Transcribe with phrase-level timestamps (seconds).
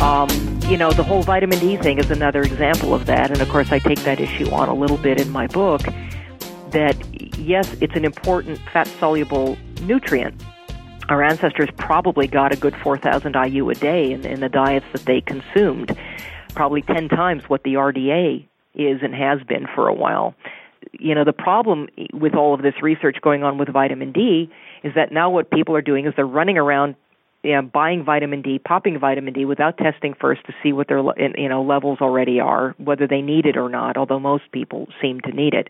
[0.00, 0.28] Um,
[0.68, 3.30] you know, the whole vitamin D thing is another example of that.
[3.30, 5.82] And of course, I take that issue on a little bit in my book
[6.70, 6.96] that,
[7.38, 10.42] yes, it's an important fat soluble nutrient.
[11.08, 15.06] Our ancestors probably got a good 4,000 IU a day in, in the diets that
[15.06, 15.96] they consumed,
[16.54, 20.34] probably 10 times what the RDA is and has been for a while.
[20.92, 24.50] You know, the problem with all of this research going on with vitamin D
[24.82, 26.94] is that now what people are doing is they're running around
[27.42, 31.02] you know, buying vitamin D, popping vitamin D without testing first to see what their
[31.36, 33.96] you know levels already are, whether they need it or not.
[33.96, 35.68] Although most people seem to need it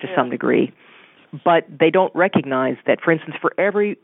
[0.00, 0.16] to yeah.
[0.16, 0.72] some degree,
[1.44, 3.96] but they don't recognize that, for instance, for every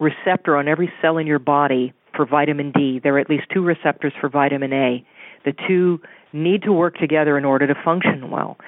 [0.00, 3.62] receptor on every cell in your body for vitamin D, there are at least two
[3.62, 5.06] receptors for vitamin A.
[5.44, 6.00] The two
[6.32, 8.58] need to work together in order to function well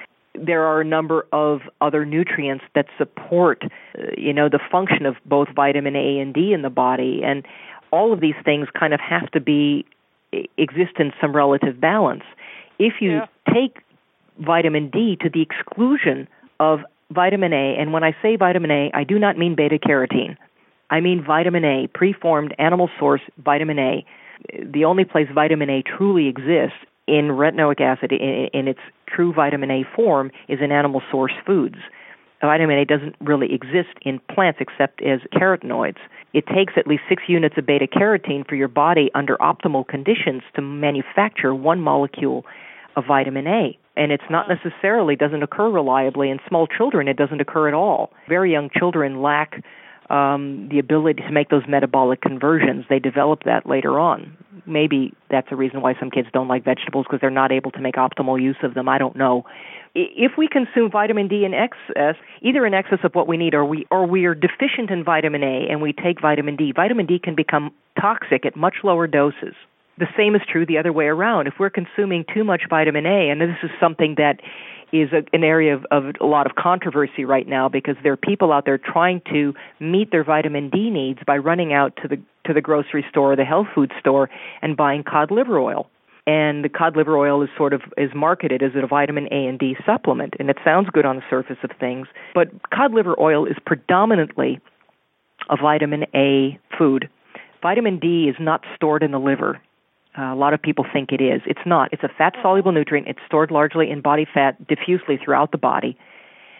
[0.45, 3.63] there are a number of other nutrients that support
[3.97, 7.21] uh, you know the function of both vitamin A and D in the body.
[7.23, 7.45] And
[7.91, 9.85] all of these things kind of have to be
[10.57, 12.23] exist in some relative balance.
[12.77, 13.25] If you yeah.
[13.53, 13.79] take
[14.39, 16.27] vitamin D to the exclusion
[16.59, 16.81] of
[17.11, 20.37] vitamin A and when I say vitamin A I do not mean beta carotene
[20.89, 24.05] I mean vitamin A preformed animal source vitamin A.
[24.63, 26.77] The only place vitamin A truly exists
[27.09, 31.77] in retinoic acid in, in its true vitamin A form is in animal source foods.
[32.41, 35.97] Vitamin A doesn't really exist in plants except as carotenoids.
[36.33, 40.43] It takes at least six units of beta carotene for your body under optimal conditions
[40.55, 42.45] to manufacture one molecule
[42.95, 43.77] of vitamin A.
[43.97, 47.09] And it's not necessarily doesn't occur reliably in small children.
[47.09, 48.11] It doesn't occur at all.
[48.29, 49.61] Very young children lack
[50.09, 52.85] um, the ability to make those metabolic conversions.
[52.89, 54.35] They develop that later on.
[54.65, 57.79] Maybe that's a reason why some kids don't like vegetables because they're not able to
[57.79, 58.89] make optimal use of them.
[58.89, 59.45] I don't know.
[59.95, 63.65] If we consume vitamin D in excess, either in excess of what we need or
[63.65, 67.19] we or we are deficient in vitamin A and we take vitamin D, vitamin D
[67.19, 69.55] can become toxic at much lower doses.
[69.97, 71.47] The same is true the other way around.
[71.47, 74.39] If we're consuming too much vitamin A, and this is something that
[74.91, 78.17] is a, an area of, of a lot of controversy right now because there are
[78.17, 82.17] people out there trying to meet their vitamin D needs by running out to the
[82.45, 84.29] to the grocery store or the health food store
[84.61, 85.89] and buying cod liver oil.
[86.25, 89.57] And the cod liver oil is sort of is marketed as a vitamin A and
[89.57, 93.45] D supplement, and it sounds good on the surface of things, but cod liver oil
[93.45, 94.59] is predominantly
[95.49, 97.09] a vitamin A food.
[97.61, 99.59] Vitamin D is not stored in the liver.
[100.17, 101.41] A lot of people think it is.
[101.45, 101.93] It's not.
[101.93, 103.07] It's a fat soluble nutrient.
[103.07, 105.97] It's stored largely in body fat diffusely throughout the body.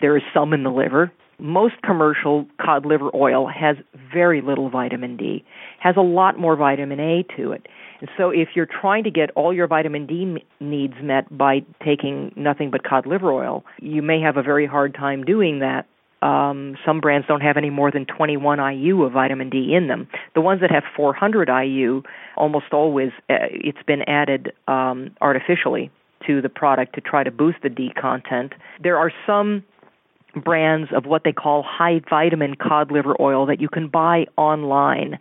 [0.01, 1.11] There is some in the liver.
[1.39, 3.77] Most commercial cod liver oil has
[4.13, 5.43] very little vitamin D,
[5.79, 7.65] has a lot more vitamin A to it.
[8.01, 12.33] And so if you're trying to get all your vitamin D needs met by taking
[12.35, 15.85] nothing but cod liver oil, you may have a very hard time doing that
[16.21, 20.07] um, some brands don't have any more than 21 IU of vitamin D in them.
[20.35, 22.03] The ones that have 400 IU,
[22.35, 25.91] almost always uh, it's been added um, artificially
[26.27, 28.53] to the product to try to boost the D content.
[28.81, 29.63] There are some
[30.35, 35.17] brands of what they call high vitamin cod liver oil that you can buy online.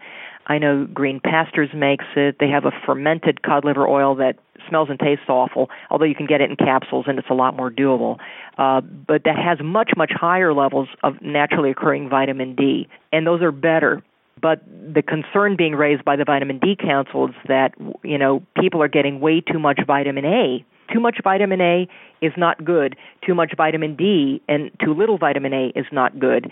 [0.48, 2.36] I know Green Pastures makes it.
[2.40, 4.38] They have a fermented cod liver oil that
[4.68, 7.56] smells and tastes awful, although you can get it in capsules and it's a lot
[7.56, 8.18] more doable.
[8.56, 13.42] Uh, but that has much, much higher levels of naturally occurring vitamin D, and those
[13.42, 14.02] are better.
[14.40, 18.82] But the concern being raised by the Vitamin D Council is that, you know, people
[18.82, 20.64] are getting way too much vitamin A.
[20.92, 21.88] Too much vitamin A
[22.22, 22.96] is not good.
[23.26, 26.50] Too much vitamin D and too little vitamin A is not good.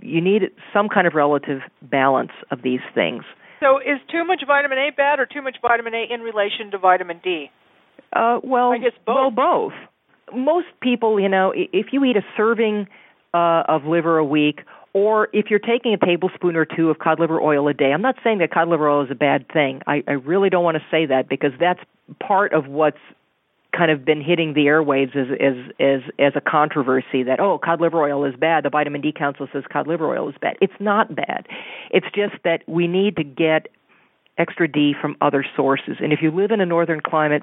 [0.00, 3.24] You need some kind of relative balance of these things.
[3.60, 6.78] So, is too much vitamin A bad, or too much vitamin A in relation to
[6.78, 7.50] vitamin D?
[8.12, 9.16] Uh, well, I guess both.
[9.16, 9.72] Well, both.
[10.34, 12.86] Most people, you know, if you eat a serving
[13.32, 14.60] uh, of liver a week,
[14.92, 18.02] or if you're taking a tablespoon or two of cod liver oil a day, I'm
[18.02, 19.82] not saying that cod liver oil is a bad thing.
[19.86, 21.80] I, I really don't want to say that because that's
[22.20, 22.98] part of what's
[23.76, 27.80] kind of been hitting the airwaves as as as as a controversy that oh cod
[27.80, 28.64] liver oil is bad.
[28.64, 30.56] The vitamin D council says cod liver oil is bad.
[30.60, 31.46] It's not bad.
[31.90, 33.68] It's just that we need to get
[34.38, 35.96] extra D from other sources.
[36.00, 37.42] And if you live in a northern climate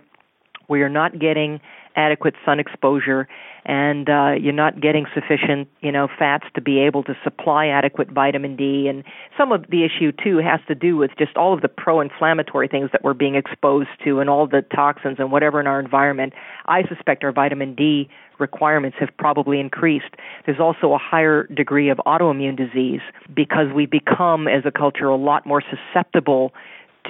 [0.68, 1.60] where you're not getting
[1.96, 3.28] adequate sun exposure
[3.66, 8.10] and uh, you're not getting sufficient, you know, fats to be able to supply adequate
[8.10, 8.88] vitamin D.
[8.88, 9.04] And
[9.38, 12.90] some of the issue too has to do with just all of the pro-inflammatory things
[12.92, 16.34] that we're being exposed to and all the toxins and whatever in our environment.
[16.66, 18.10] I suspect our vitamin D
[18.40, 20.16] requirements have probably increased.
[20.46, 23.02] There's also a higher degree of autoimmune disease
[23.34, 26.52] because we become, as a culture, a lot more susceptible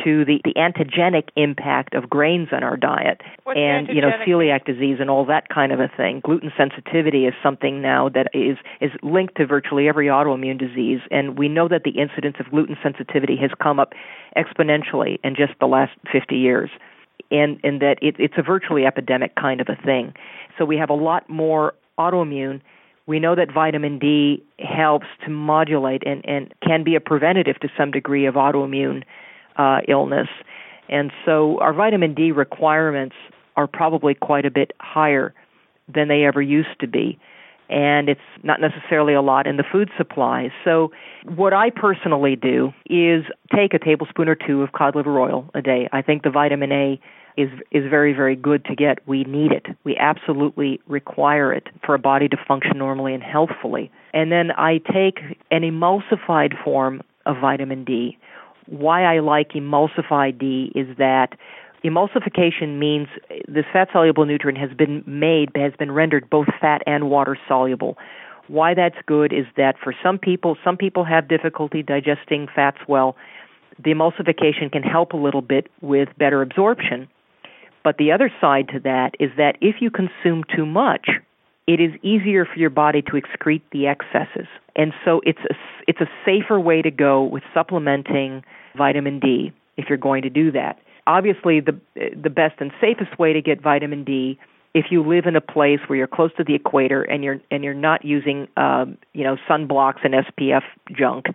[0.03, 3.95] to the, the antigenic impact of grains on our diet What's and antigenic?
[3.95, 6.21] you know celiac disease and all that kind of a thing.
[6.23, 11.37] Gluten sensitivity is something now that is is linked to virtually every autoimmune disease and
[11.37, 13.93] we know that the incidence of gluten sensitivity has come up
[14.37, 16.69] exponentially in just the last 50 years
[17.31, 20.13] and and that it, it's a virtually epidemic kind of a thing.
[20.57, 22.61] So we have a lot more autoimmune.
[23.07, 27.69] We know that vitamin D helps to modulate and, and can be a preventative to
[27.77, 29.03] some degree of autoimmune
[29.61, 30.27] uh, illness.
[30.89, 33.15] And so our vitamin D requirements
[33.55, 35.33] are probably quite a bit higher
[35.93, 37.19] than they ever used to be.
[37.69, 40.49] And it's not necessarily a lot in the food supply.
[40.65, 40.91] So,
[41.23, 43.23] what I personally do is
[43.55, 45.87] take a tablespoon or two of cod liver oil a day.
[45.93, 46.99] I think the vitamin A
[47.37, 48.97] is is very very good to get.
[49.07, 49.67] We need it.
[49.85, 53.89] We absolutely require it for a body to function normally and healthfully.
[54.13, 55.19] And then I take
[55.49, 58.17] an emulsified form of vitamin D
[58.67, 61.35] why I like emulsified D is that
[61.83, 63.07] emulsification means
[63.47, 67.97] this fat soluble nutrient has been made has been rendered both fat and water soluble.
[68.47, 73.15] Why that's good is that for some people some people have difficulty digesting fats well.
[73.83, 77.07] The emulsification can help a little bit with better absorption.
[77.83, 81.09] But the other side to that is that if you consume too much,
[81.67, 84.47] it is easier for your body to excrete the excesses.
[84.75, 85.55] And so it's a,
[85.87, 88.43] it's a safer way to go with supplementing
[88.75, 90.79] vitamin D if you're going to do that.
[91.07, 94.39] Obviously, the the best and safest way to get vitamin D
[94.73, 97.63] if you live in a place where you're close to the equator and you're and
[97.63, 100.61] you're not using um, you know sunblocks and SPF
[100.95, 101.25] junk,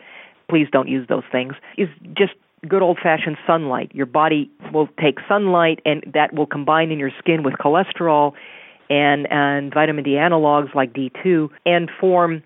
[0.48, 1.54] please don't use those things.
[1.76, 2.32] Is just
[2.66, 3.90] good old fashioned sunlight.
[3.94, 8.32] Your body will take sunlight and that will combine in your skin with cholesterol
[8.90, 12.42] and and vitamin D analogs like D2 and form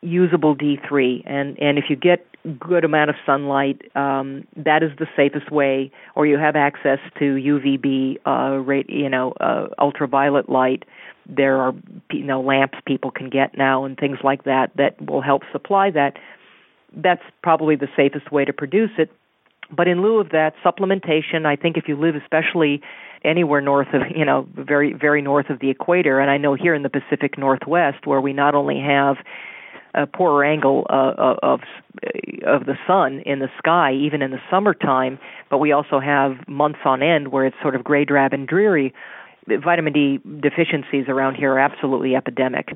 [0.00, 2.26] usable D3 and and if you get
[2.58, 7.36] good amount of sunlight um, that is the safest way or you have access to
[7.36, 10.84] UVB uh rate you know uh, ultraviolet light.
[11.26, 11.72] There are
[12.10, 15.90] you know lamps people can get now and things like that that will help supply
[15.90, 16.16] that.
[16.94, 19.10] That's probably the safest way to produce it
[19.74, 22.80] but in lieu of that supplementation i think if you live especially
[23.24, 26.74] anywhere north of you know very very north of the equator and i know here
[26.74, 29.16] in the pacific northwest where we not only have
[29.94, 31.60] a poorer angle uh, of
[32.46, 35.18] of the sun in the sky even in the summertime
[35.50, 38.92] but we also have months on end where it's sort of gray drab and dreary
[39.62, 42.68] vitamin d deficiencies around here are absolutely epidemic.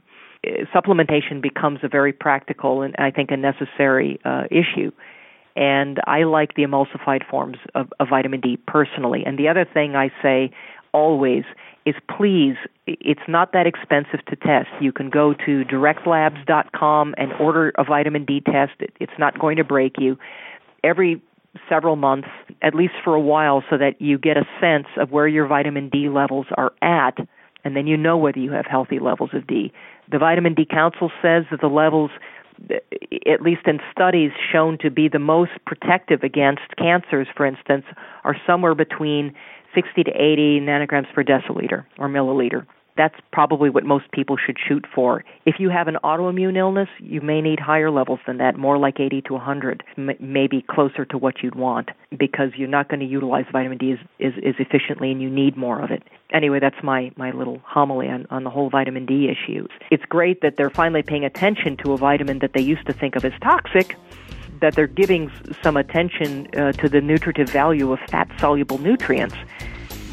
[0.75, 4.93] Supplementation becomes a very practical and i think a necessary uh, issue
[5.57, 9.23] and I like the emulsified forms of, of vitamin D personally.
[9.25, 10.51] And the other thing I say
[10.93, 11.45] always
[11.87, 12.57] is please,
[12.87, 14.69] it's not that expensive to test.
[14.81, 18.73] You can go to directlabs.com and order a vitamin D test.
[19.01, 20.19] It's not going to break you.
[20.85, 21.23] Every
[21.69, 22.29] several months,
[22.61, 25.89] at least for a while, so that you get a sense of where your vitamin
[25.89, 27.17] D levels are at,
[27.65, 29.73] and then you know whether you have healthy levels of D.
[30.11, 32.11] The Vitamin D Council says that the levels
[33.27, 37.85] at least in studies shown to be the most protective against cancers, for instance,
[38.25, 39.35] are somewhere between
[39.75, 42.67] 60 to 80 nanograms per deciliter or milliliter.
[42.97, 45.25] That's probably what most people should shoot for.
[45.45, 48.99] If you have an autoimmune illness, you may need higher levels than that, more like
[48.99, 53.07] 80 to 100, m- maybe closer to what you'd want, because you're not going to
[53.07, 56.03] utilize vitamin D as, as, as efficiently and you need more of it.
[56.33, 59.69] Anyway, that's my, my little homily on, on the whole vitamin D issue.
[59.91, 63.17] It's great that they're finally paying attention to a vitamin that they used to think
[63.17, 63.97] of as toxic
[64.61, 65.31] that they're giving
[65.63, 69.37] some attention uh, to the nutritive value of fat soluble nutrients.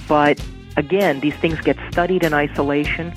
[0.08, 0.43] But
[0.77, 3.13] again, these things get studied in isolation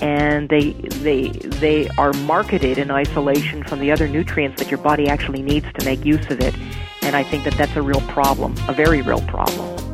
[0.00, 5.08] and they they they are marketed in isolation from the other nutrients that your body
[5.08, 6.54] actually needs to make use of it.
[7.02, 9.85] And I think that that's a real problem, a very real problem.